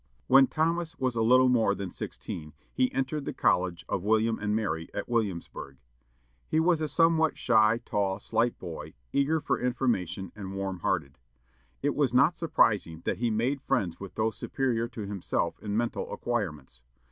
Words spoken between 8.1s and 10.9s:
slight boy, eager for information, and warm